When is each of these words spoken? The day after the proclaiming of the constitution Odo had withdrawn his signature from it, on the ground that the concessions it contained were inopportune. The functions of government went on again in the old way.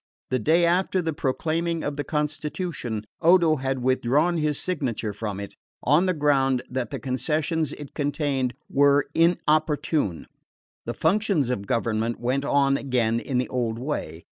The 0.31 0.39
day 0.39 0.65
after 0.65 0.99
the 0.99 1.13
proclaiming 1.13 1.83
of 1.83 1.95
the 1.95 2.03
constitution 2.03 3.05
Odo 3.21 3.57
had 3.57 3.83
withdrawn 3.83 4.39
his 4.39 4.59
signature 4.59 5.13
from 5.13 5.39
it, 5.39 5.53
on 5.83 6.07
the 6.07 6.15
ground 6.15 6.63
that 6.71 6.89
the 6.89 6.97
concessions 6.97 7.71
it 7.73 7.93
contained 7.93 8.55
were 8.67 9.05
inopportune. 9.13 10.25
The 10.87 10.95
functions 10.95 11.49
of 11.49 11.67
government 11.67 12.19
went 12.19 12.45
on 12.45 12.77
again 12.77 13.19
in 13.19 13.37
the 13.37 13.47
old 13.49 13.77
way. 13.77 14.23